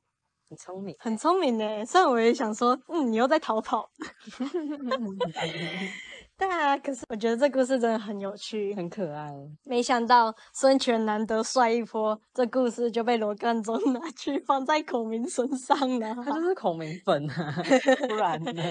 [0.49, 1.85] 很聪明，很聪明呢。
[1.85, 3.87] 虽然我也想说，嗯，你又在逃跑。
[6.35, 9.29] 对啊，可是我觉得这故事真的很有趣，很可爱。
[9.65, 16.15] 没想到孙权难得帅一波，这故事就被罗贯中拿去放在孔明身上了。
[16.23, 17.61] 他就是孔明粉啊，
[18.07, 18.63] 不然呢？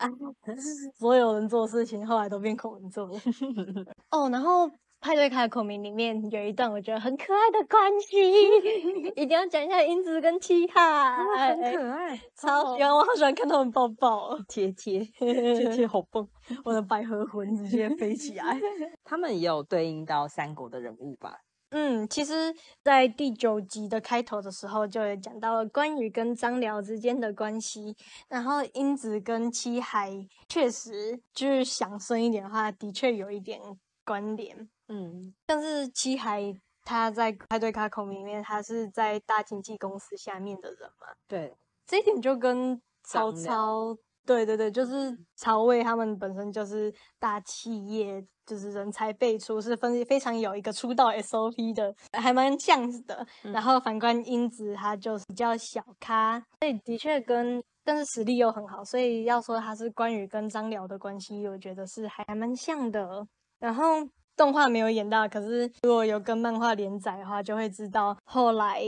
[0.98, 3.14] 所有人做事情后来都变孔明做了。
[4.10, 4.68] 哦，然后。
[5.00, 8.18] 派对卡孔明里面有一段我觉得很可爱的关系，
[9.14, 11.16] 一定要讲一下英子跟七海，
[11.48, 16.26] 很可爱，超喜欢，我好喜欢看他们抱抱，贴贴 贴贴，好棒！
[16.64, 18.58] 我的百合魂直接飞起来。
[19.04, 21.36] 他们也有对应到三国的人物吧？
[21.70, 27.94] 嗯，其实，在第九集的开头的时候，就有讲到了关羽跟张辽之间的关系，
[28.28, 30.10] 然后英子跟七海
[30.48, 33.60] 确实就是想深一点的话，的确有一点
[34.04, 34.68] 关联。
[34.88, 36.42] 嗯，但是七海
[36.84, 41.08] 他在派对卡孔里面，他是在大经纪公司下面的人嘛？
[41.26, 53.26] 对，这一点就跟曹操，对对对，就是曹魏他们本身就是大企业，就是人才辈出，是分非常有一个出道 SOP 的，还蛮像的。
[53.42, 63.26] 然后反观英子，他就是比较小咖，所以的确跟，但是实力又很好，所以要说他是关羽跟张辽的关系，我觉得是还蛮像的。
[63.58, 64.08] 然后。
[64.36, 68.82] 动画没有演到，可是如果有跟漫画连载的话，就会知道后来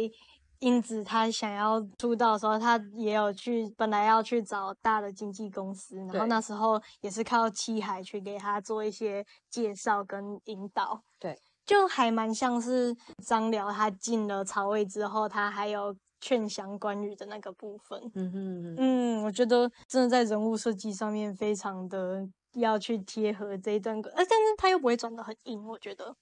[0.59, 11.01] 英子她想要出道的时候，她也有去，本来要去找大的经纪公司，然后那时候也是靠七海去给她做一些介绍跟引导。
[11.19, 17.99] 对，就还蛮像是张辽他进了曹魏之后，他还有劝降关羽的那个部分。
[18.15, 22.29] 嗯哼嗯，我觉得真的在人物设计上面非常的。
[22.55, 26.15] 要去贴合这一段歌，呃，但是他又不会转的很硬，我觉得，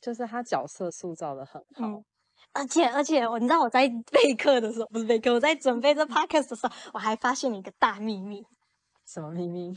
[0.00, 2.02] 就是他角色塑造的很好，
[2.52, 8.44] 而且而且我你知道我在 备课的时候，不是备课，我在准备这 podcast 的时候，我还发现了一个大秘密，
[9.06, 9.76] 什么秘密？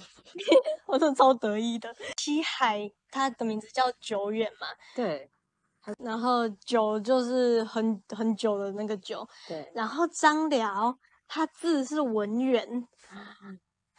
[0.86, 5.30] 我真的超得意的，七海他的名字叫久远嘛，对。
[6.00, 10.93] 然后久就是很很久的那个久，对，然后张辽
[11.30, 12.86] 他字是文远，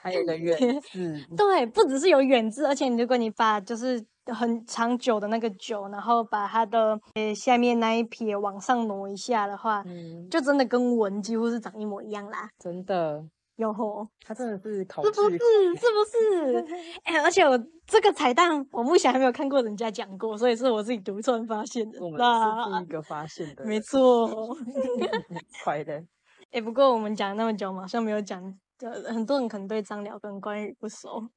[0.01, 12.49] 还有一个 远字，对，不只是有远字，而且如果你把就是很长久的那个久，然后把它的呃下面那一撇往上挪一下的话，嗯，就真的跟文几乎是长一模一样啦。
[12.59, 13.25] 真的，
[13.57, 15.31] 有吼，他真的是考是不是？
[15.31, 16.75] 是不是？
[17.03, 21.99] 哎、而且我这个彩蛋我目前还没有看过人家讲过，所以是我自己独创发现的。
[22.01, 24.57] 我们是第一个发现的，没错。
[25.65, 26.05] 快的，
[26.53, 28.41] 哎、不过我们讲了那么久，好像没有讲，
[28.81, 31.29] 对，很多人可能对张辽跟关羽不熟。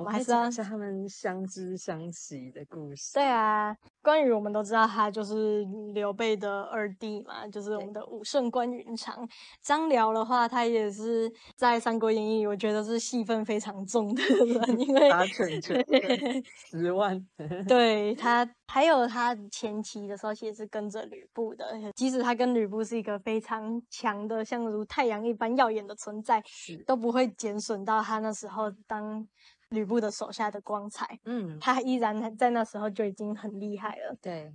[0.00, 3.12] 我们还是要们还是他们相知相惜的故事。
[3.12, 9.28] 对啊，关羽我们都知道他就是刘备的二弟嘛，就是我们的武圣关云长。
[9.62, 15.10] 张辽的话，他也是在《三国演义》，我觉得是戏份非常重的人，因为
[16.70, 17.22] 十万，
[17.68, 29.26] 对 他还有他前期的时候，其实是跟着吕布的，即使他跟吕布是一个非常强的，像如太阳一般耀眼的存在，是，都不会减损到他那时候当
[29.70, 31.18] 吕布的手下的光彩。
[31.24, 34.16] 嗯，他依然在那时候就已经很厉害了。
[34.20, 34.52] 对，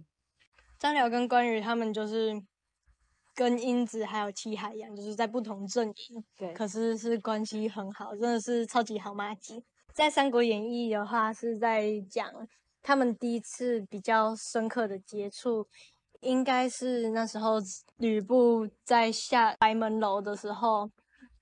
[0.80, 2.42] 张辽跟关羽他们就是
[3.34, 9.64] 跟英子还有戚海一样，就是在不同阵营，对，可是是关系很好，真的是超级好妈鸡。
[9.94, 12.30] 在《三国演义》的话，是在讲
[12.84, 15.68] 他们第一次比较深刻的接触，
[16.20, 17.56] 应该是那时候
[17.98, 20.92] 吕布在下白门楼的时候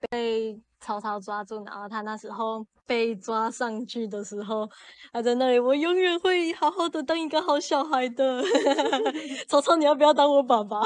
[0.10, 4.70] 被曹操抓住，然后他那时候被抓上去的时候，
[5.14, 8.44] 他在那里，我永远会好好的当一个好小孩的。
[9.48, 10.82] 曹操，你要不要当我爸爸？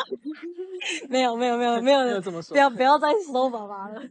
[1.09, 4.01] 没有，没有，没有，没有，没有这么说不要，不要再说爸爸了。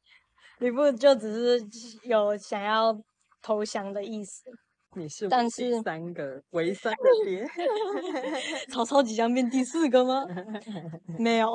[0.60, 1.66] 吕布就只是
[2.02, 2.94] 有想要
[3.40, 4.42] 投降的意思。
[4.96, 5.28] 你是
[5.84, 7.46] 三个唯三的 爹，
[8.72, 10.24] 曹操即将变第四个吗？
[11.18, 11.52] 没有，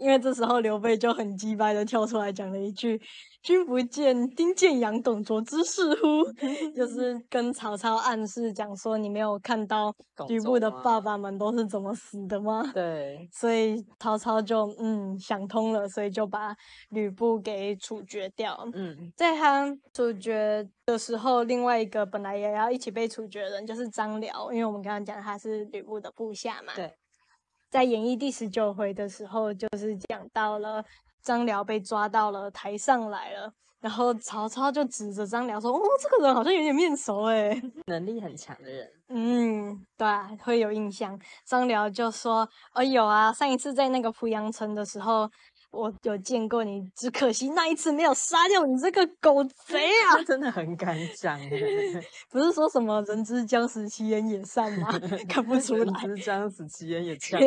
[0.00, 3.00] 因为这时候刘备就很鸡掰的跳出来讲了一句
[3.48, 6.22] ：“君不见丁建阳董卓之事乎？”
[6.76, 9.90] 就是 跟曹操暗示讲说，你没有看到
[10.28, 12.62] 吕布的爸爸们都是怎么死的吗？
[12.74, 16.54] 对， 所以曹操就嗯想通了，所以就把
[16.90, 18.68] 吕布给处决掉。
[18.74, 26.74] 嗯，在他处决的时候，另外一个本来也要一起被处决的人就是张辽，因为我们刚刚讲他是吕布的部下嘛。
[26.76, 26.92] 对。
[27.70, 30.82] 在演义第十九回的时候，就是讲到了
[31.28, 37.60] 张辽被抓到了台上来了，然后曹操就指着张辽说：“哦，这个人好像有点面熟哎。
[37.84, 41.20] 能力很强的人， 嗯，对啊，会有印象。
[41.44, 45.30] 张辽就说：“哦，有啊，上一次在那个濮阳城的时候，
[45.70, 50.16] 我有见过你，只可惜那一次没有杀掉你这个狗贼啊！
[50.26, 54.88] 真的很敢讲耶， 不是说什么人之将死，其言也善吗？
[55.28, 57.38] 看不出来，人之将死，其言也强。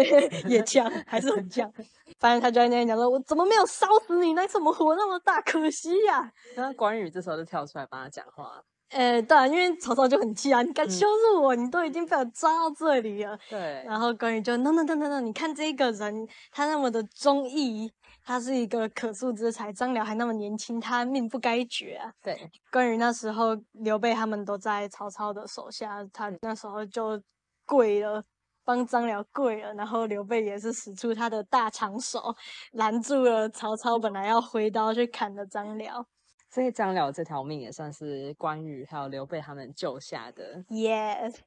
[0.48, 1.72] 也呛，还是很呛。
[2.20, 4.34] 反正他就在那边讲说：“我怎么没有烧死你？
[4.34, 5.42] 那怎么活那么大？
[5.42, 13.38] 可惜呀、然后关羽这时候就跳出来帮他讲话，呃，对啊，因为曹操就很气啊，你敢嗯羞辱我，你都已经被我抓到这里了。
[13.50, 17.92] 对，然后关羽就 no no no no no，你看这个人，他那么的忠义，
[18.24, 19.72] 他是一个可塑之才。
[19.74, 22.14] 张辽还那么年轻，他命不该绝啊。
[22.22, 27.22] 对，关羽那时候，刘备他们都在曹操的手下，他那时候就
[27.66, 28.24] 跪了。
[28.64, 32.34] 帮张辽跪了，然后刘备也是使出他的大长手，
[32.74, 36.06] 拦住了曹操本来要挥刀去砍的张辽。
[36.48, 40.64] 所以张辽这条命也算是关羽还有刘备他们救下的。
[40.70, 41.38] Yes，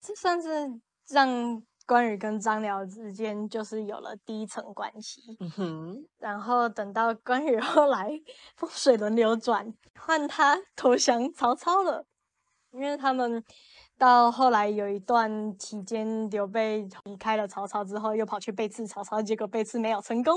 [0.00, 5.36] 这算是让关羽跟张辽之间就是有了第一层关系。
[5.40, 8.10] 嗯哼，然后等到关羽 后来
[8.56, 12.06] 风水轮流转，换他投降曹操了，
[12.72, 13.42] 因为他们
[13.96, 20.34] 到后来有一段期间，刘备离开了曹操之后，又跑去背刺曹操，结果背刺没有成功，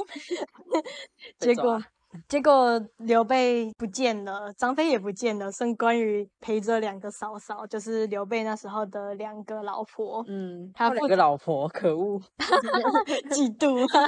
[1.40, 1.88] 结果抓
[2.28, 12.22] 结果刘备不见了，张飞也不见了，剩关羽陪着两个嫂嫂，就是刘备那时候的两个老婆，嗯，他有两个老婆，可恶，
[13.30, 13.78] 嫉妒。
[13.98, 14.08] 啊，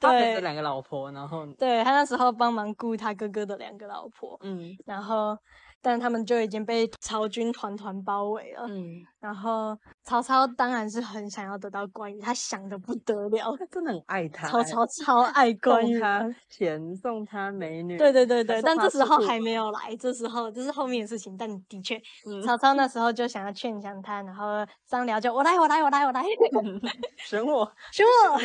[0.00, 4.76] 他陪着对两个老婆，然后对他那时候帮忙顾他哥哥的两个老婆，嗯。
[4.86, 5.36] 然后
[5.82, 8.66] 但他们就已经被曹军团团包围了。
[8.68, 13.56] 嗯，然后曹操当然是很想要得到关羽，他想的不得了。
[13.56, 21.36] 他真的很爱他欸，曹操超爱 关羽，送他钱，送他美女，对对对对，但这时候还没有来，这时候这是后面的事情。
[21.36, 24.46] 但的确，嗯曹操那时候就想要劝降他，然后
[24.86, 26.24] 张辽就我来我来我来我来，
[27.16, 28.38] 选我，选我，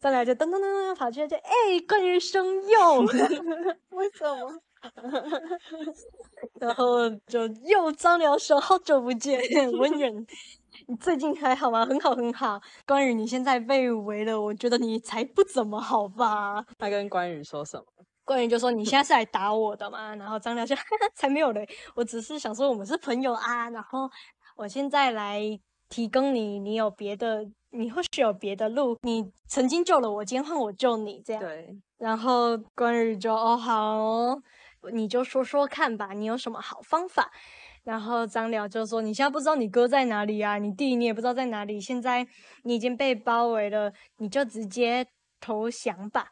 [0.00, 1.50] 张辽就噔噔噔噔跑去就哎、
[1.88, 3.00] 关羽兄又，
[3.90, 4.60] 为什么？
[6.60, 9.40] 然后就又张辽说好久不见，
[9.78, 10.26] 文远。
[10.86, 11.86] 你最近还好吗？
[11.86, 12.60] 很好，很好。
[12.86, 16.64] 关羽，你现在被围了，我觉得你才不怎么好吧？
[16.78, 17.84] 他跟关羽说什么？
[18.24, 20.74] 关羽就说：“你现在是来打我的嘛？”然后张辽就
[21.14, 23.68] ：“才没有嘞，我只是想说我们是朋友啊。
[23.68, 24.10] 然后
[24.56, 25.42] 我现在来
[25.90, 28.96] 提供你，你有别的，你或许有别的路。
[29.02, 31.42] 你曾经救了我，今天换我救你，这样。
[31.42, 31.76] 对。
[31.98, 34.34] 然后关羽就：哦，好，
[34.92, 37.30] 你就说说看吧，你有什么好方法？
[37.84, 40.58] 然后张辽就说：你现在不知道你哥在哪里啊？
[40.58, 41.80] 你弟你也不知道在哪里。
[41.80, 42.26] 现在
[42.62, 45.06] 你已经被包围了，你就直接
[45.40, 46.28] 投降吧。”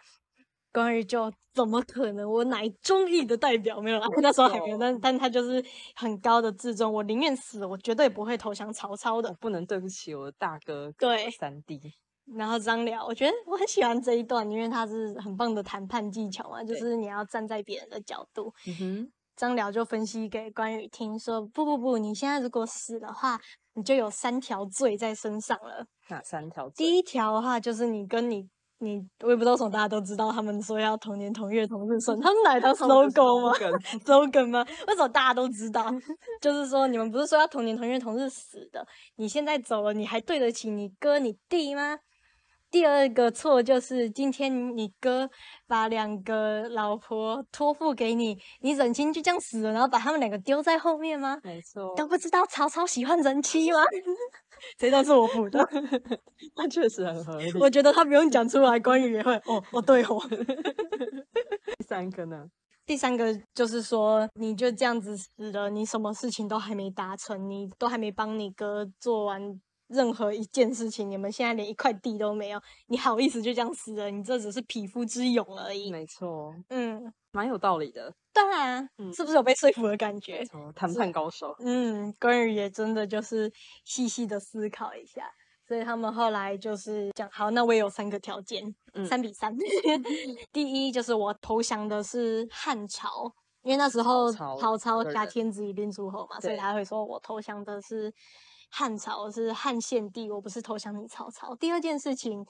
[0.72, 2.26] 关羽就怎么可能？
[2.26, 5.62] 我乃忠义的代表，没有啦， 那时候还没有，但但他就是
[5.94, 9.30] 很高的自尊，我宁愿死，我绝对不会投降曹操的。
[9.38, 11.92] 不能对不起我的大哥，对三弟。
[12.36, 18.52] 然后张辽，我觉得我很喜欢这一段，因为他是很棒的谈判技巧嘛，就是你要站在别人的角度。
[18.66, 23.40] 嗯哼，张辽就分析给关羽听，说不不不，你现在如果死的话，
[23.74, 25.86] 你就有三条罪在身上了。
[26.08, 26.68] 哪三条？
[26.70, 28.48] 第一条的话就是你跟你。
[28.84, 33.52] 你我也不知道，从大家都知道，他们说要同年同月同日生，他们来当 slogan 吗？
[34.04, 34.66] slogan 吗？
[34.88, 35.88] 为什么大家都知道？
[36.42, 38.84] 就是说，你们不是说要同年同月同日死的？
[39.14, 41.96] 你现在走了，你还对得起你哥你弟吗？
[42.72, 45.28] 第二个错就是今天你哥
[45.66, 51.38] 把两个老婆托付给你，你忍心就这样死了，然后把他们两个丢在后面吗？
[51.44, 53.80] 没错，都不知道曹操喜欢人妻吗？
[54.78, 55.68] 这段是我补的，
[56.56, 57.52] 那确实很合理。
[57.60, 60.18] 我觉得他不用讲出来，关羽也会哦哦对哦。
[61.78, 62.46] 第三个呢？
[62.86, 69.60] 第三个就是说，你就这样子死了，你什么事情都还没达成，你都还没帮你哥做完
[69.92, 74.10] 任何一件事情，你们现在连一块地都没有，你好意思就这样死了？
[74.10, 75.90] 你这只是匹夫之勇而已。
[75.90, 78.12] 没错，嗯，蛮有道理的。
[78.32, 80.42] 当然，是不是有被说服的感觉？
[80.74, 81.54] 谈判高手。
[81.60, 83.52] 嗯，关羽也真的就是
[83.84, 85.30] 细细的思考一下，
[85.68, 88.74] 所以他们后来就是讲，好，那我也有三个条件，
[89.06, 89.54] 三比三。
[90.50, 93.30] 第一就是我投降的是汉朝，
[93.62, 98.10] 因为那时候曹操加天子以令诸侯嘛，所以他会说我投降的是
[98.72, 101.54] 汉朝，是汉献帝，我不是投降你曹操。
[101.54, 102.44] 第二件事情。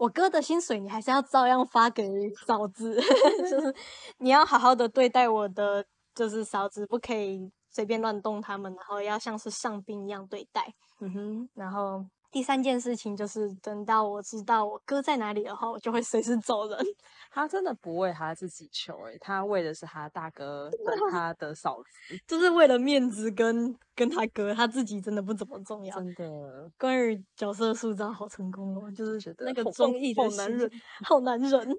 [0.00, 2.08] 我哥的薪水你还是要照样发给
[2.46, 2.94] 嫂子，
[3.50, 3.74] 就是
[4.16, 5.84] 你要好好的对待我的，
[6.14, 10.72] 就是嫂子，不可以随便乱动他们，然后要像是上宾一样对待。
[11.00, 12.06] 嗯哼，然后。
[12.30, 16.78] 第三件事情就是，等到我知道我哥在哪里的话，我就会随时走人。
[17.32, 25.96] 他真的不为他自己求，诶他为的是他大哥和他的嫂子， 就是为了面子跟跟他哥，他自己真的不怎么重要。
[25.96, 30.70] 真的，关于角色塑造好成功哦，就是觉得那个综艺的好男人，
[31.04, 31.78] 好男人。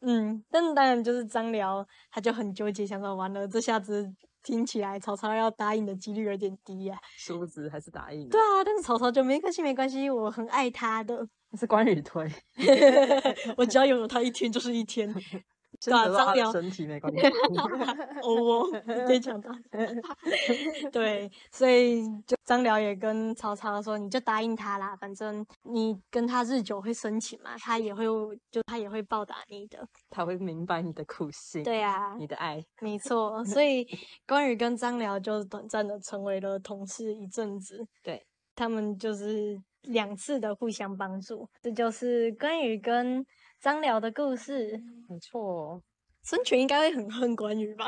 [0.00, 4.12] 嗯，但当然就是张辽，他就很纠结，想说完了这下子。
[4.42, 8.28] 听起来曹操要答应的几率有点低呀，殊不知还是答应？
[8.28, 11.26] 对啊，但是曹操就没关系，没关系，我很爱他的。
[11.58, 12.26] 是关羽推，
[13.58, 15.14] 我只要拥有他一天就是一天。
[15.84, 17.20] 对啊，张辽身体没关系。
[18.22, 18.70] 哦，
[19.06, 19.50] 别讲他。
[20.92, 28.04] 对，所以就张辽也跟曹操说：“你就答应他啦，反正你跟他日久会生情嘛，他也会
[28.50, 33.44] 就他也会报答你的，他会明白你的苦心。”对啊，你的爱，没错。
[33.44, 33.86] 所以
[34.26, 37.84] 关羽跟张辽就短暂的成为了同事一阵子。
[38.02, 38.24] 对，
[38.54, 41.48] 他们就是两次的互相帮助。
[41.60, 43.26] 这就是关羽跟。
[43.62, 45.80] 张辽的故事，没错。
[46.24, 47.86] 孙权应该会很恨关羽吧？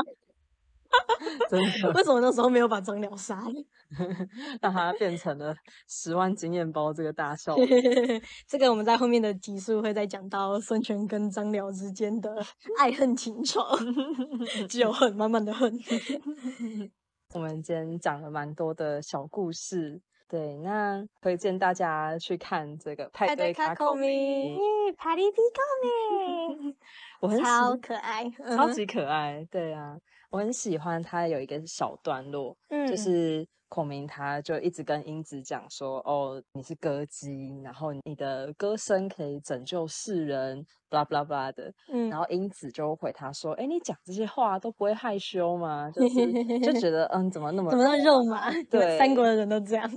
[1.50, 1.90] 真的？
[1.92, 3.64] 为什么那时候没有把张辽杀了？
[4.62, 5.52] 让他变成了
[5.88, 7.56] 十万经验包这个大 笑。
[8.46, 12.30] 这个我们在后面的集数会再讲到孙权跟张辽之间的
[12.78, 13.60] 爱恨情仇，
[14.68, 15.76] 只有恨，满满的恨。
[17.34, 20.00] 我们今天讲了蛮多的小故事。
[20.26, 24.58] 对，那推荐大家去看这个派对卡孔明，
[24.96, 26.76] 派对卡孔明，
[27.20, 28.24] 我很超可爱，
[28.56, 29.46] 超级可爱。
[29.50, 29.96] 对啊，
[30.34, 33.46] 我很喜欢他有一个小段落，嗯就是。
[33.70, 45.90] 孔明他就一直跟英子讲说：“哦，你是歌姬，然后你的歌声可以拯救世人，巴拉巴拉巴拉的。”嗯，然后英子就回他说：“哎，你讲这些话都不会害羞吗？
[45.90, 48.48] 就 是就觉得嗯，怎么那么怎么那么肉麻？
[48.70, 49.90] 对，三国的人都这样。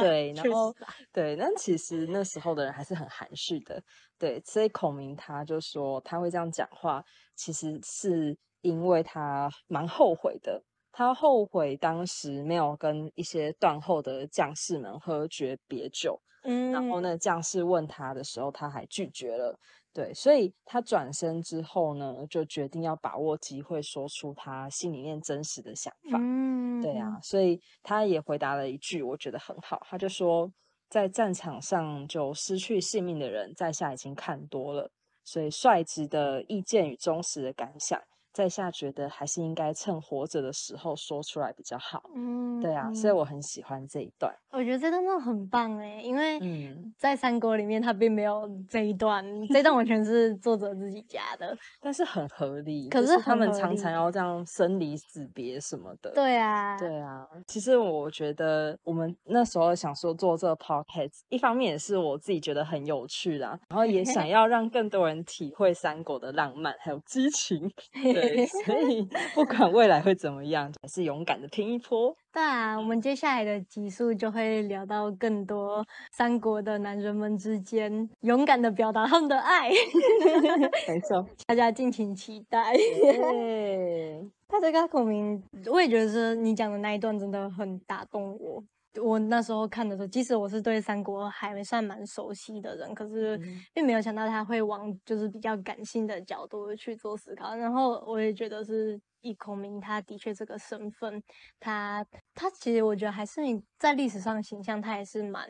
[0.00, 0.74] 对， 然后
[1.12, 3.82] 对，但其实那时候的人还是很含蓄的。
[4.18, 7.04] 对，所以孔明他就说他会这样讲话，
[7.36, 19.56] 其实是因为他蛮后悔的。”他后悔当时没有跟一些断后的将士们喝诀别酒，嗯，然后呢，将士问他的时候，他还拒绝了，
[19.94, 30.52] 对，所以他转身之后呢，就决定要把握机会，说出他心里面真实的想法，嗯，嗯，对啊，所以他也回答了一句，我觉得很好，他就说，
[30.88, 34.90] 在战场上就失去性命的人，在下已经看多了，
[35.22, 38.02] 所以率直的意见与忠实的感想。
[38.32, 42.02] 在下觉得还是应该趁活着的时候说出来比较好。
[42.14, 44.32] 嗯，对啊，所以我很喜欢这一段。
[44.50, 51.56] 我觉得这段真的很棒哎，因为嗯，在三国里面他并没有这一段，这段完全是作者自己加的。
[51.80, 56.10] 但是很合理，可就是他们常常要这样生离死别什么的。
[56.12, 67.70] 对啊，对啊，其实我觉得我们那时候想说做这个 podcast，一方面也是我自己觉得很有趣啦，然后也想 要让更多人体会三国的浪漫还有激情。
[68.20, 72.14] 对， 所以 不管未来会怎么样，还是勇敢的拼一波。
[72.32, 79.68] 对啊，我们接下来的集数就会聊到更多三国的男人们之间勇敢的表达他们的爱，
[80.88, 82.72] 没错，大家敬请期待。
[82.74, 85.42] 对，他这个孔明，
[85.72, 88.62] 我也觉得是你讲的那一段真的很打动我。
[89.02, 97.54] 我那时候看的时候，即使我是对三国还算蛮熟悉的人，可是嗯并没有想到他会往就是比较感性的角度去做思考。
[97.54, 101.22] 然后我也觉得是以孔明他的确这个身份，
[101.60, 103.40] 他他其实我觉得还是
[103.78, 105.48] 在历史上形象，他也是蛮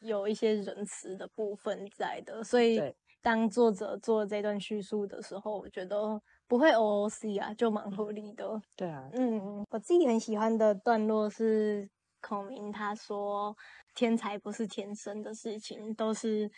[0.00, 2.44] 有一些仁慈的部分在的。
[2.44, 8.60] 所以对当作者做这段叙述的时候，我觉得不会 OOC 啊，就蛮合理的。
[8.76, 11.88] 对啊，嗯，我自己很喜欢的段落是
[12.20, 13.56] 孔明他说
[13.94, 16.50] ：“天才不是天生的事情，都是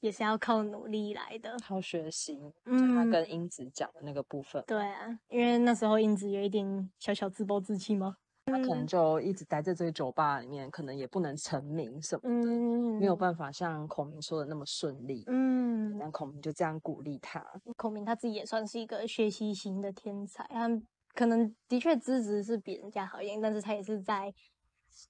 [0.00, 1.56] 也是要靠努力来的。
[1.66, 8.16] 靠学习，嗯他嗯跟英子讲的那个部分”，对啊，因为那时候英子有一点小小自暴自弃嘛。
[8.46, 15.22] 他可能就一直待在这个酒吧里面，可能也不能成名什么，嗯，没有办法像孔明说的那么顺利。
[15.26, 17.44] 嗯，但孔明就这样鼓励他，
[17.76, 20.66] 孔明他自己也算是一个学习型的天才，他
[21.12, 24.32] 可能的确资质是比人家好一点，但是他也是在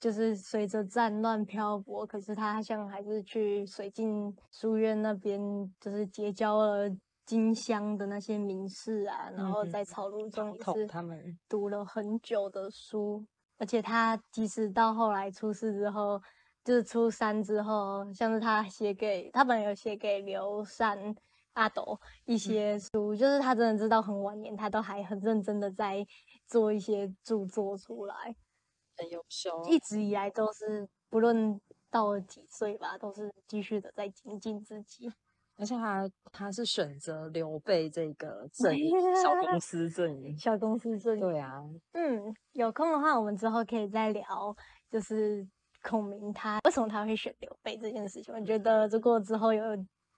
[0.01, 5.41] 就是随着战乱漂泊，可是他像还是去水镜书院那边，
[5.81, 6.91] 就是结交了
[7.25, 11.39] 金乡的那些名士啊，然后在草庐中也是他们。
[11.49, 13.25] 读了很久的书，
[13.59, 16.21] 而且他即使到后来出事之后，
[16.65, 21.15] 就是出山之后，像是他写给他本来有写给刘禅、
[21.55, 26.07] 阿斗一些书，就是他真的知道很晚年，他都还很认真的在
[26.47, 28.35] 做一些著作出来，
[28.99, 35.11] 很优秀，一直以来都是不论到了几岁吧，都是继续的在精进自己。
[35.57, 38.91] 而且他他是选择刘备这个阵营，
[39.21, 40.39] 小公 司阵营。
[40.39, 41.61] 小公司阵营，对啊，
[41.95, 44.55] 嗯，有空的话，我们之后可以再聊，
[44.89, 45.45] 就是
[45.83, 48.33] 孔明他为什么他会选刘备这件事情。
[48.33, 49.65] 我觉得如果之后有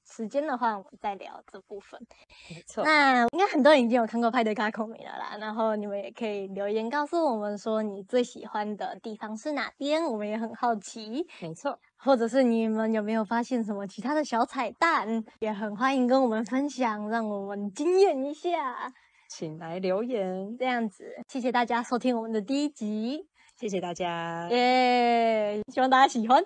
[0.05, 2.01] 时间的话，我们再聊这部分。
[2.49, 11.27] 没错，那应该很多人已经有看过《派对卡孔明》了啦，然后你们也可以留言告诉我们说你最喜欢的地方是哪边，我们也很好奇。
[11.41, 18.93] 没错，或者是你们有没有发现什么其他的小彩蛋，也很欢迎跟我们分享，让我们惊艳一下。
[19.29, 24.49] 请来留言，这样子，谢谢大家收听我们的第一集，谢谢大家。
[24.51, 26.45] 耶、希望大家喜欢。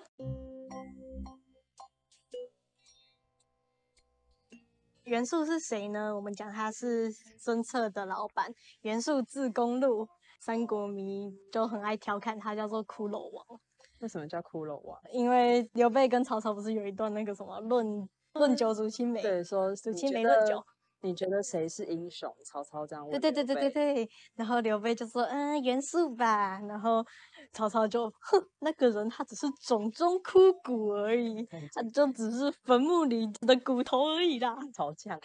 [5.05, 6.15] 元素是谁呢？
[6.15, 10.07] 我们讲他是孙策的老板，元素字公路。
[10.37, 13.59] 三国迷就很爱调侃他，叫做骷髅王。
[13.99, 14.99] 为什么叫骷髅王？
[15.11, 19.23] 因为刘备跟曹操不是有一段那个什么论论酒煮青梅？
[19.23, 20.65] 对，说煮青梅论酒得。
[21.05, 22.35] 你觉得谁是英雄？
[22.43, 27.05] 曹操这样问对对对对对对，然后刘备就说，嗯，元素吧，然后
[27.53, 35.19] 曹操就，哼，那个人他只是冢中枯骨而已， 他就只是坟墓里的骨头而已啦， 曹将，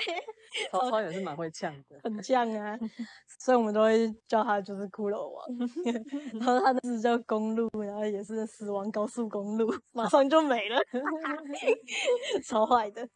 [0.70, 1.99] 曹操也是蛮会呛的。
[2.03, 2.78] 很像啊，
[3.41, 5.47] 所以我们都会叫他就是骷髅王，
[6.35, 10.78] 然后他的字叫公路，然后也是死亡高速公路，马上就没了，
[12.45, 13.09] 超坏的。